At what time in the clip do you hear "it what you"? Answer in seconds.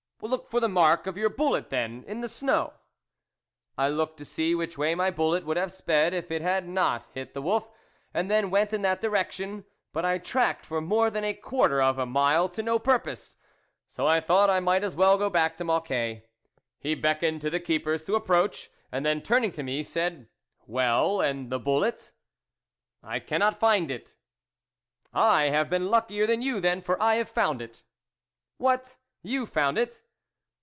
27.59-29.47